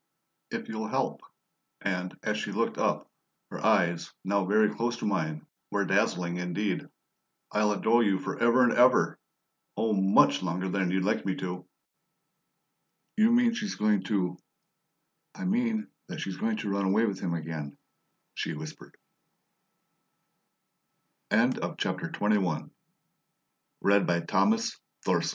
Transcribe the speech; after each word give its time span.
"If 0.49 0.67
you'll 0.67 0.87
help" 0.87 1.21
and, 1.79 2.17
as 2.23 2.35
she 2.39 2.51
looked 2.51 2.79
up, 2.79 3.07
her 3.51 3.63
eyes, 3.63 4.11
now 4.23 4.43
very 4.45 4.67
close 4.73 4.97
to 4.97 5.05
mine, 5.05 5.45
were 5.69 5.85
dazzling 5.85 6.37
indeed 6.37 6.87
"I'll 7.51 7.71
adore 7.71 8.01
you 8.01 8.17
for 8.17 8.35
ever 8.39 8.63
and 8.63 8.73
ever! 8.73 9.19
Oh, 9.77 9.93
MUCH 9.93 10.41
longer 10.41 10.69
than 10.69 10.89
you'd 10.89 11.05
like 11.05 11.23
me 11.23 11.35
to!" 11.35 11.67
"You 13.15 13.31
mean 13.31 13.53
she's 13.53 13.75
going 13.75 14.01
to" 14.05 14.39
"I 15.35 15.45
mean 15.45 15.87
that 16.07 16.19
she's 16.19 16.37
going 16.37 16.57
to 16.57 16.69
run 16.71 16.85
away 16.85 17.05
with 17.05 17.19
him 17.19 17.35
again," 17.35 17.77
she 18.33 18.55
whispered. 18.55 18.97
CHAPTER 21.31 21.61
XXII 22.11 22.37
At 22.41 22.41
midnight 22.41 22.41
there 22.41 22.41
was 22.41 22.71
no 23.83 23.99
mistaking 23.99 24.05
the 24.07 24.25
palpable 25.05 25.21